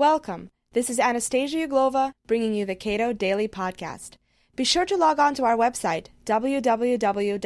Welcome. 0.00 0.48
This 0.72 0.88
is 0.88 0.98
Anastasia 0.98 1.68
Uglova 1.68 2.12
bringing 2.26 2.54
you 2.54 2.64
the 2.64 2.74
Cato 2.74 3.12
Daily 3.12 3.46
Podcast. 3.46 4.12
Be 4.56 4.64
sure 4.64 4.86
to 4.86 4.96
log 4.96 5.18
on 5.18 5.34
to 5.34 5.44
our 5.44 5.58
website, 5.58 6.06
www.cato.org, 6.24 7.38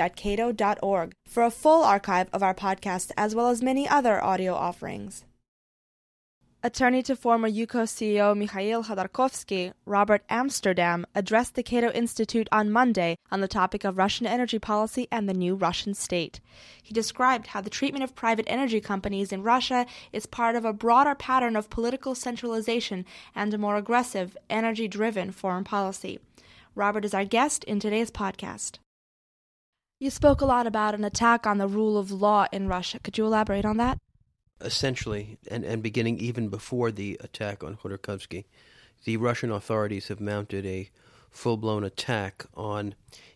for 1.26 1.42
a 1.42 1.50
full 1.50 1.82
archive 1.82 2.28
of 2.32 2.44
our 2.44 2.54
podcast 2.54 3.10
as 3.16 3.34
well 3.34 3.48
as 3.48 3.60
many 3.60 3.88
other 3.88 4.22
audio 4.22 4.54
offerings. 4.54 5.24
Attorney 6.64 7.02
to 7.02 7.14
former 7.14 7.46
Yukos 7.46 7.92
CEO 7.92 8.34
Mikhail 8.34 8.84
Khodorkovsky, 8.84 9.74
Robert 9.84 10.22
Amsterdam, 10.30 11.04
addressed 11.14 11.56
the 11.56 11.62
Cato 11.62 11.90
Institute 11.90 12.48
on 12.50 12.70
Monday 12.70 13.18
on 13.30 13.42
the 13.42 13.48
topic 13.48 13.84
of 13.84 13.98
Russian 13.98 14.26
energy 14.26 14.58
policy 14.58 15.06
and 15.12 15.28
the 15.28 15.34
new 15.34 15.56
Russian 15.56 15.92
state. 15.92 16.40
He 16.82 16.94
described 16.94 17.48
how 17.48 17.60
the 17.60 17.68
treatment 17.68 18.02
of 18.02 18.14
private 18.14 18.46
energy 18.48 18.80
companies 18.80 19.30
in 19.30 19.42
Russia 19.42 19.84
is 20.10 20.24
part 20.24 20.56
of 20.56 20.64
a 20.64 20.72
broader 20.72 21.14
pattern 21.14 21.54
of 21.54 21.68
political 21.68 22.14
centralization 22.14 23.04
and 23.34 23.52
a 23.52 23.58
more 23.58 23.76
aggressive, 23.76 24.34
energy 24.48 24.88
driven 24.88 25.32
foreign 25.32 25.64
policy. 25.64 26.18
Robert 26.74 27.04
is 27.04 27.12
our 27.12 27.26
guest 27.26 27.64
in 27.64 27.78
today's 27.78 28.10
podcast. 28.10 28.78
You 30.00 30.08
spoke 30.08 30.40
a 30.40 30.46
lot 30.46 30.66
about 30.66 30.94
an 30.94 31.04
attack 31.04 31.46
on 31.46 31.58
the 31.58 31.68
rule 31.68 31.98
of 31.98 32.10
law 32.10 32.46
in 32.50 32.68
Russia. 32.68 33.00
Could 33.00 33.18
you 33.18 33.26
elaborate 33.26 33.66
on 33.66 33.76
that? 33.76 33.98
Essentially, 34.60 35.38
and, 35.50 35.64
and 35.64 35.82
beginning 35.82 36.18
even 36.18 36.48
before 36.48 36.90
the 36.90 37.18
attack 37.22 37.62
on 37.62 37.76
Khodorkovsky, 37.76 38.44
the 39.04 39.16
Russian 39.16 39.50
authorities 39.50 40.08
have 40.08 40.20
mounted 40.20 40.64
a 40.66 40.90
full 41.30 41.56
blown 41.56 41.84
attack 41.84 42.46
on 42.54 42.94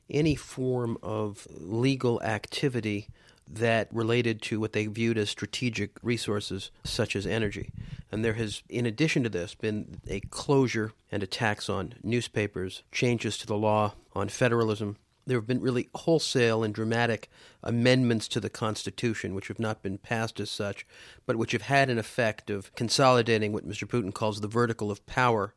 any 0.09 0.35
form 0.35 0.97
of 1.03 1.47
legal 1.51 2.23
activity 2.23 3.09
that 3.51 3.89
related 3.93 4.43
to 4.43 4.61
what 4.61 4.73
they 4.73 4.87
viewed 4.87 5.19
as 5.19 5.31
strategic 5.31 5.91
resources 6.03 6.71
such 6.85 7.17
as 7.17 7.27
energy. 7.27 7.71
And 8.13 8.25
there 8.25 8.35
has, 8.35 8.63
in 8.69 8.87
addition 8.87 9.23
to 9.23 9.29
this, 9.29 9.55
been 9.55 10.01
a 10.07 10.21
closure 10.21 10.93
and 11.11 11.23
attacks 11.23 11.69
on 11.69 11.95
newspapers, 12.03 12.83
changes 12.93 13.39
to 13.39 13.47
the 13.47 13.57
law 13.57 13.95
on 14.15 14.29
federalism, 14.29 14.97
there 15.29 15.39
have 15.39 15.47
been 15.47 15.61
really 15.61 15.89
wholesale 15.95 16.65
and 16.65 16.75
dramatic 16.75 17.31
amendments 17.63 18.29
to 18.29 18.41
the 18.41 18.51
Constitution, 18.51 19.35
which 19.35 19.49
have 19.49 19.59
not 19.59 19.83
been 19.83 19.99
passed 19.99 20.41
as 20.41 20.51
such, 20.51 20.87
but 21.27 21.37
which 21.37 21.53
have 21.53 21.63
had 21.63 21.91
an 21.91 21.99
effect 21.99 22.51
of 22.51 22.75
consolidating 22.75 23.53
what 23.53 23.69
Mr. 23.69 23.87
Putin 23.87 24.13
calls 24.13 24.41
the 24.41 24.49
vertical 24.49 24.91
of 24.91 25.05
power. 25.07 25.55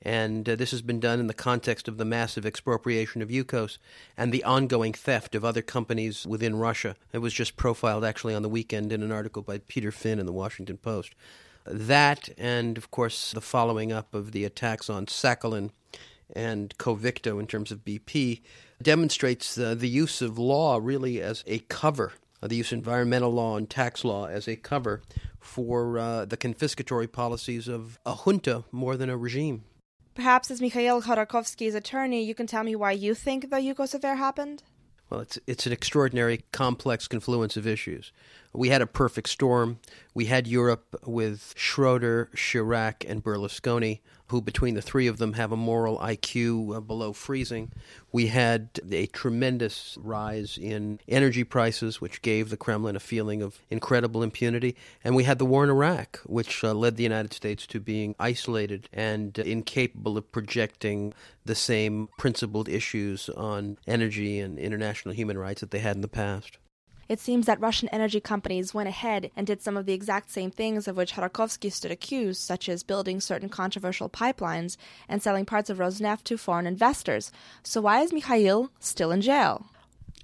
And 0.00 0.48
uh, 0.48 0.54
this 0.54 0.70
has 0.70 0.80
been 0.80 1.00
done 1.00 1.18
in 1.18 1.26
the 1.26 1.34
context 1.34 1.88
of 1.88 1.98
the 1.98 2.04
massive 2.04 2.46
expropriation 2.46 3.20
of 3.20 3.30
Yukos 3.30 3.78
and 4.16 4.32
the 4.32 4.44
ongoing 4.44 4.92
theft 4.92 5.34
of 5.34 5.44
other 5.44 5.62
companies 5.62 6.24
within 6.24 6.56
Russia. 6.56 6.94
It 7.12 7.18
was 7.18 7.34
just 7.34 7.56
profiled 7.56 8.04
actually 8.04 8.34
on 8.34 8.42
the 8.42 8.48
weekend 8.48 8.92
in 8.92 9.02
an 9.02 9.10
article 9.10 9.42
by 9.42 9.58
Peter 9.58 9.90
Finn 9.90 10.20
in 10.20 10.26
the 10.26 10.32
Washington 10.32 10.76
Post. 10.76 11.16
That, 11.66 12.28
and 12.38 12.78
of 12.78 12.90
course, 12.92 13.32
the 13.32 13.40
following 13.40 13.92
up 13.92 14.14
of 14.14 14.30
the 14.30 14.44
attacks 14.44 14.88
on 14.88 15.06
Sakhalin 15.06 15.70
and 16.34 16.76
Kovykta 16.78 17.38
in 17.38 17.46
terms 17.46 17.72
of 17.72 17.84
BP 17.84 18.42
demonstrates 18.82 19.58
uh, 19.58 19.74
the 19.74 19.88
use 19.88 20.22
of 20.22 20.38
law 20.38 20.78
really 20.80 21.20
as 21.20 21.42
a 21.46 21.60
cover, 21.60 22.12
uh, 22.42 22.46
the 22.46 22.56
use 22.56 22.72
of 22.72 22.78
environmental 22.78 23.32
law 23.32 23.56
and 23.56 23.68
tax 23.68 24.04
law 24.04 24.26
as 24.26 24.46
a 24.46 24.56
cover 24.56 25.02
for 25.40 25.98
uh, 25.98 26.24
the 26.24 26.36
confiscatory 26.36 27.10
policies 27.10 27.68
of 27.68 27.98
a 28.04 28.14
junta 28.14 28.64
more 28.70 28.96
than 28.96 29.10
a 29.10 29.16
regime. 29.16 29.64
Perhaps 30.14 30.50
as 30.50 30.60
Mikhail 30.60 31.00
Khodorkovsky's 31.00 31.74
attorney, 31.74 32.24
you 32.24 32.34
can 32.34 32.46
tell 32.46 32.64
me 32.64 32.74
why 32.74 32.92
you 32.92 33.14
think 33.14 33.50
the 33.50 33.56
Yukos 33.58 33.94
affair 33.94 34.16
happened? 34.16 34.64
Well, 35.10 35.20
it's 35.20 35.38
it's 35.46 35.66
an 35.66 35.72
extraordinary, 35.72 36.44
complex 36.52 37.08
confluence 37.08 37.56
of 37.56 37.66
issues. 37.66 38.12
We 38.52 38.68
had 38.68 38.82
a 38.82 38.86
perfect 38.86 39.28
storm. 39.30 39.78
We 40.14 40.26
had 40.26 40.46
Europe 40.46 41.00
with 41.06 41.54
Schroeder, 41.56 42.30
Chirac, 42.34 43.08
and 43.08 43.22
Berlusconi, 43.22 44.00
who 44.28 44.42
between 44.42 44.74
the 44.74 44.82
three 44.82 45.06
of 45.06 45.18
them 45.18 45.32
have 45.34 45.52
a 45.52 45.56
moral 45.56 45.98
IQ 45.98 46.76
uh, 46.76 46.80
below 46.80 47.12
freezing. 47.12 47.72
We 48.12 48.26
had 48.26 48.80
a 48.90 49.06
tremendous 49.06 49.96
rise 50.00 50.58
in 50.58 51.00
energy 51.08 51.44
prices, 51.44 52.00
which 52.00 52.22
gave 52.22 52.50
the 52.50 52.56
Kremlin 52.56 52.96
a 52.96 53.00
feeling 53.00 53.42
of 53.42 53.60
incredible 53.70 54.22
impunity. 54.22 54.76
And 55.02 55.16
we 55.16 55.24
had 55.24 55.38
the 55.38 55.46
war 55.46 55.64
in 55.64 55.70
Iraq, 55.70 56.20
which 56.26 56.62
uh, 56.62 56.74
led 56.74 56.96
the 56.96 57.02
United 57.02 57.32
States 57.32 57.66
to 57.68 57.80
being 57.80 58.14
isolated 58.18 58.88
and 58.92 59.38
uh, 59.38 59.42
incapable 59.42 60.18
of 60.18 60.30
projecting 60.30 61.14
the 61.44 61.54
same 61.54 62.08
principled 62.18 62.68
issues 62.68 63.30
on 63.30 63.78
energy 63.86 64.40
and 64.40 64.58
international 64.58 65.14
human 65.14 65.38
rights 65.38 65.62
that 65.62 65.70
they 65.70 65.78
had 65.78 65.96
in 65.96 66.02
the 66.02 66.08
past. 66.08 66.58
It 67.08 67.20
seems 67.20 67.46
that 67.46 67.60
Russian 67.60 67.88
energy 67.88 68.20
companies 68.20 68.74
went 68.74 68.88
ahead 68.88 69.30
and 69.34 69.46
did 69.46 69.62
some 69.62 69.76
of 69.76 69.86
the 69.86 69.94
exact 69.94 70.30
same 70.30 70.50
things 70.50 70.86
of 70.86 70.96
which 70.96 71.14
Khodorkovsky 71.14 71.72
stood 71.72 71.90
accused, 71.90 72.40
such 72.40 72.68
as 72.68 72.82
building 72.82 73.20
certain 73.20 73.48
controversial 73.48 74.10
pipelines 74.10 74.76
and 75.08 75.22
selling 75.22 75.46
parts 75.46 75.70
of 75.70 75.78
Rosneft 75.78 76.24
to 76.24 76.36
foreign 76.36 76.66
investors. 76.66 77.32
So 77.62 77.80
why 77.80 78.00
is 78.00 78.12
Mikhail 78.12 78.70
still 78.78 79.10
in 79.10 79.22
jail? 79.22 79.66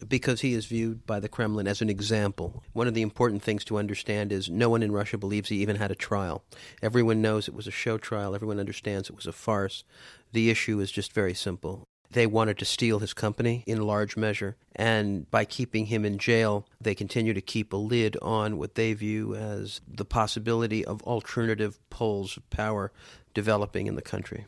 because 0.09 0.41
he 0.41 0.55
is 0.55 0.67
viewed 0.67 1.06
by 1.06 1.21
the 1.21 1.28
Kremlin 1.28 1.67
as 1.67 1.81
an 1.81 1.89
example. 1.89 2.62
One 2.73 2.87
of 2.89 2.94
the 2.94 3.03
important 3.03 3.43
things 3.43 3.65
to 3.65 3.78
understand 3.78 4.33
is 4.33 4.50
no 4.50 4.69
one 4.69 4.83
in 4.83 4.93
Russia 4.93 5.17
believes 5.17 5.49
he 5.49 5.62
even 5.62 5.77
had 5.77 5.91
a 5.91 5.94
trial. 5.94 6.44
Everyone 6.83 7.23
knows 7.23 7.49
it 7.49 7.55
was 7.55 7.67
a 7.67 7.73
show 7.73 7.97
trial, 7.97 8.34
everyone 8.34 8.61
understands 8.61 9.09
it 9.09 9.17
was 9.17 9.27
a 9.27 9.33
farce. 9.33 9.84
The 10.33 10.50
issue 10.50 10.81
is 10.81 10.91
just 10.91 11.12
very 11.12 11.33
simple. 11.33 11.84
They 12.11 12.27
wanted 12.27 12.59
to 12.59 12.65
steal 12.65 13.01
his 13.01 13.13
company 13.13 13.65
in 13.67 13.87
large 13.87 14.17
measure, 14.17 14.57
and 14.77 15.29
by 15.31 15.45
keeping 15.45 15.87
him 15.87 16.05
in 16.05 16.19
jail, 16.19 16.67
they 16.81 16.95
continue 16.95 17.35
to 17.35 17.41
keep 17.41 17.73
a 17.73 17.77
lid 17.77 18.17
on 18.23 18.57
what 18.57 18.75
they 18.77 18.93
view 18.93 19.35
as 19.35 19.81
the 19.87 20.05
possibility 20.05 20.85
of 20.85 21.03
alternative 21.03 21.79
poles 21.91 22.37
of 22.37 22.49
power 22.51 22.93
developing 23.35 23.87
in 23.87 23.97
the 23.97 24.03
country. 24.03 24.47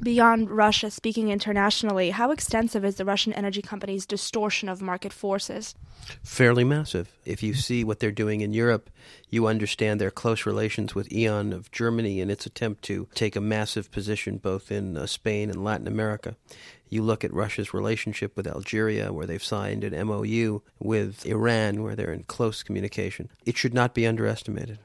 Beyond 0.00 0.50
Russia, 0.50 0.90
speaking 0.90 1.28
internationally, 1.30 2.10
how 2.10 2.32
extensive 2.32 2.84
is 2.84 2.96
the 2.96 3.04
Russian 3.04 3.32
energy 3.32 3.62
company's 3.62 4.04
distortion 4.04 4.68
of 4.68 4.82
market 4.82 5.12
forces? 5.12 5.76
Fairly 6.24 6.64
massive. 6.64 7.12
If 7.24 7.44
you 7.44 7.54
see 7.54 7.84
what 7.84 8.00
they're 8.00 8.10
doing 8.10 8.40
in 8.40 8.52
Europe, 8.52 8.90
you 9.30 9.46
understand 9.46 10.00
their 10.00 10.10
close 10.10 10.46
relations 10.46 10.96
with 10.96 11.12
E.ON 11.12 11.52
of 11.52 11.70
Germany 11.70 12.20
and 12.20 12.28
its 12.28 12.44
attempt 12.44 12.82
to 12.84 13.06
take 13.14 13.36
a 13.36 13.40
massive 13.40 13.92
position 13.92 14.38
both 14.38 14.72
in 14.72 14.96
uh, 14.96 15.06
Spain 15.06 15.48
and 15.48 15.62
Latin 15.62 15.86
America. 15.86 16.36
You 16.88 17.02
look 17.02 17.24
at 17.24 17.32
Russia's 17.32 17.72
relationship 17.72 18.36
with 18.36 18.48
Algeria, 18.48 19.12
where 19.12 19.26
they've 19.26 19.42
signed 19.42 19.84
an 19.84 20.06
MOU 20.06 20.60
with 20.80 21.24
Iran, 21.24 21.84
where 21.84 21.94
they're 21.94 22.12
in 22.12 22.24
close 22.24 22.64
communication. 22.64 23.30
It 23.46 23.56
should 23.56 23.74
not 23.74 23.94
be 23.94 24.06
underestimated. 24.06 24.80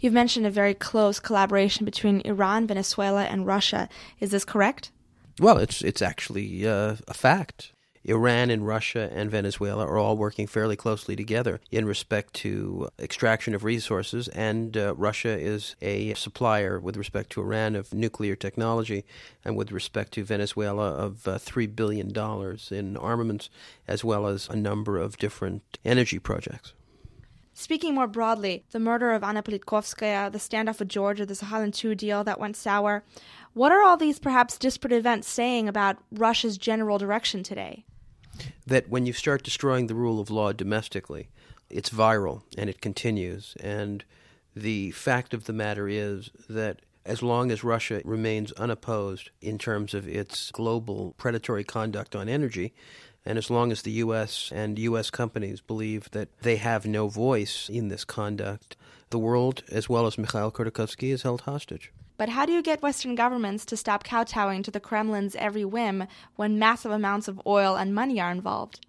You've 0.00 0.14
mentioned 0.14 0.46
a 0.46 0.50
very 0.50 0.72
close 0.72 1.20
collaboration 1.20 1.84
between 1.84 2.22
Iran, 2.24 2.66
Venezuela, 2.66 3.24
and 3.24 3.46
Russia. 3.46 3.88
Is 4.18 4.30
this 4.30 4.46
correct? 4.46 4.90
Well, 5.38 5.58
it's 5.58 5.82
it's 5.82 6.00
actually 6.02 6.66
uh, 6.66 6.96
a 7.06 7.14
fact. 7.14 7.72
Iran 8.02 8.48
and 8.48 8.66
Russia 8.66 9.10
and 9.12 9.30
Venezuela 9.30 9.84
are 9.84 9.98
all 9.98 10.16
working 10.16 10.46
fairly 10.46 10.74
closely 10.74 11.14
together 11.14 11.60
in 11.70 11.84
respect 11.84 12.32
to 12.32 12.88
extraction 12.98 13.54
of 13.54 13.62
resources, 13.62 14.28
and 14.28 14.74
uh, 14.74 14.94
Russia 14.94 15.38
is 15.38 15.76
a 15.82 16.14
supplier 16.14 16.80
with 16.80 16.96
respect 16.96 17.28
to 17.30 17.42
Iran 17.42 17.76
of 17.76 17.92
nuclear 17.92 18.36
technology, 18.36 19.04
and 19.44 19.54
with 19.54 19.70
respect 19.70 20.12
to 20.12 20.24
Venezuela 20.24 20.92
of 20.92 21.28
uh, 21.28 21.32
$3 21.36 21.76
billion 21.76 22.10
in 22.70 22.96
armaments, 22.96 23.50
as 23.86 24.02
well 24.02 24.26
as 24.26 24.48
a 24.48 24.56
number 24.56 24.96
of 24.96 25.18
different 25.18 25.78
energy 25.84 26.18
projects. 26.18 26.72
Speaking 27.60 27.94
more 27.94 28.06
broadly, 28.06 28.64
the 28.70 28.80
murder 28.80 29.12
of 29.12 29.22
Anna 29.22 29.42
Politkovskaya, 29.42 30.32
the 30.32 30.38
standoff 30.38 30.78
with 30.78 30.88
Georgia, 30.88 31.26
the 31.26 31.34
Sakhalin 31.34 31.74
2 31.74 31.94
deal 31.94 32.24
that 32.24 32.40
went 32.40 32.56
sour, 32.56 33.04
what 33.52 33.70
are 33.70 33.82
all 33.82 33.98
these 33.98 34.18
perhaps 34.18 34.56
disparate 34.56 34.94
events 34.94 35.28
saying 35.28 35.68
about 35.68 35.98
Russia's 36.10 36.56
general 36.56 36.96
direction 36.96 37.42
today? 37.42 37.84
That 38.66 38.88
when 38.88 39.04
you 39.04 39.12
start 39.12 39.42
destroying 39.42 39.88
the 39.88 39.94
rule 39.94 40.20
of 40.20 40.30
law 40.30 40.52
domestically, 40.52 41.28
it's 41.68 41.90
viral 41.90 42.44
and 42.56 42.70
it 42.70 42.80
continues. 42.80 43.54
And 43.60 44.06
the 44.56 44.92
fact 44.92 45.34
of 45.34 45.44
the 45.44 45.52
matter 45.52 45.86
is 45.86 46.30
that 46.48 46.80
as 47.04 47.22
long 47.22 47.50
as 47.50 47.62
Russia 47.62 48.00
remains 48.06 48.52
unopposed 48.52 49.28
in 49.42 49.58
terms 49.58 49.92
of 49.92 50.08
its 50.08 50.50
global 50.50 51.14
predatory 51.18 51.64
conduct 51.64 52.16
on 52.16 52.26
energy, 52.26 52.72
and 53.24 53.36
as 53.38 53.50
long 53.50 53.70
as 53.70 53.82
the 53.82 53.90
U.S. 53.92 54.50
and 54.54 54.78
U.S. 54.78 55.10
companies 55.10 55.60
believe 55.60 56.10
that 56.12 56.28
they 56.40 56.56
have 56.56 56.86
no 56.86 57.08
voice 57.08 57.68
in 57.68 57.88
this 57.88 58.04
conduct, 58.04 58.76
the 59.10 59.18
world, 59.18 59.62
as 59.70 59.88
well 59.88 60.06
as 60.06 60.16
Mikhail 60.16 60.50
Khodorkovsky, 60.50 61.12
is 61.12 61.22
held 61.22 61.42
hostage. 61.42 61.92
But 62.16 62.30
how 62.30 62.44
do 62.44 62.52
you 62.52 62.62
get 62.62 62.82
Western 62.82 63.14
governments 63.14 63.64
to 63.66 63.76
stop 63.76 64.04
kowtowing 64.04 64.62
to 64.64 64.70
the 64.70 64.80
Kremlin's 64.80 65.36
every 65.36 65.64
whim 65.64 66.06
when 66.36 66.58
massive 66.58 66.92
amounts 66.92 67.28
of 67.28 67.40
oil 67.46 67.76
and 67.76 67.94
money 67.94 68.20
are 68.20 68.30
involved? 68.30 68.86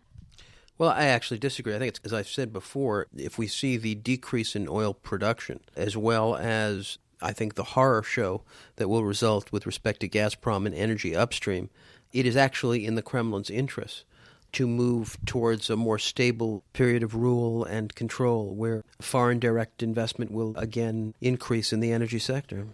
Well, 0.78 0.89
I 0.89 1.06
actually 1.06 1.39
disagree. 1.39 1.75
I 1.75 1.80
think 1.80 1.89
it's, 1.89 2.00
as 2.04 2.13
I've 2.13 2.28
said 2.28 2.51
before, 2.51 3.07
if 3.16 3.38
we 3.38 3.48
see 3.48 3.78
the 3.78 3.95
decrease 3.95 4.56
in 4.56 4.68
oil 4.68 4.94
production, 4.94 5.62
as 5.75 5.95
well 5.95 6.36
as 6.36 6.98
I 7.22 7.33
think 7.33 7.56
the 7.56 7.63
horror 7.63 8.04
show 8.04 8.44
that 8.78 8.89
will 8.89 9.04
result 9.04 9.51
with 9.51 9.66
respect 9.66 10.00
to 10.01 10.10
Gazprom 10.10 10.66
and 10.66 10.74
energy 10.74 11.16
upstream, 11.16 11.69
it 12.12 12.25
is 12.25 12.36
actually 12.36 12.86
in 12.86 12.95
the 12.95 13.04
Kremlin's 13.04 13.50
interest 13.50 14.06
to 14.53 14.68
move 14.68 15.18
towards 15.25 15.69
a 15.69 15.75
more 15.75 16.00
stable 16.00 16.63
period 16.74 17.03
of 17.03 17.15
rule 17.15 17.63
and 17.63 17.95
control 17.95 18.53
where 18.53 18.83
foreign 19.01 19.39
direct 19.39 19.81
investment 19.81 20.31
will 20.31 20.56
again 20.57 21.13
increase 21.21 21.71
in 21.74 21.80
the 21.80 21.92
energy 21.92 22.19
sector. 22.19 22.68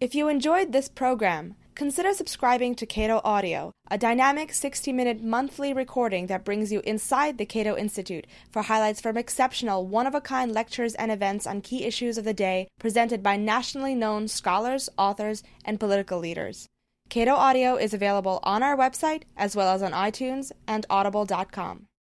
If 0.00 0.14
you 0.14 0.28
enjoyed 0.28 0.72
this 0.72 0.88
program, 0.88 1.54
consider 1.74 2.12
subscribing 2.12 2.74
to 2.74 2.86
Cato 2.86 3.20
Audio, 3.24 3.72
a 3.90 3.96
dynamic 3.96 4.52
60 4.52 4.92
minute 4.92 5.22
monthly 5.22 5.72
recording 5.72 6.26
that 6.26 6.44
brings 6.44 6.72
you 6.72 6.80
inside 6.84 7.38
the 7.38 7.46
Cato 7.46 7.76
Institute 7.76 8.26
for 8.50 8.62
highlights 8.62 9.00
from 9.00 9.16
exceptional, 9.16 9.86
one 9.86 10.06
of 10.06 10.14
a 10.14 10.20
kind 10.20 10.52
lectures 10.52 10.94
and 10.96 11.12
events 11.12 11.46
on 11.46 11.60
key 11.60 11.84
issues 11.84 12.18
of 12.18 12.24
the 12.24 12.34
day 12.34 12.66
presented 12.80 13.22
by 13.22 13.36
nationally 13.36 13.94
known 13.94 14.26
scholars, 14.26 14.90
authors, 14.98 15.42
and 15.64 15.78
political 15.78 16.18
leaders. 16.18 16.66
Cato 17.08 17.34
Audio 17.34 17.76
is 17.76 17.94
available 17.94 18.40
on 18.42 18.62
our 18.62 18.76
website 18.76 19.22
as 19.36 19.54
well 19.54 19.74
as 19.74 19.82
on 19.82 19.92
iTunes 19.92 20.50
and 20.66 20.86
audible.com. 20.90 21.86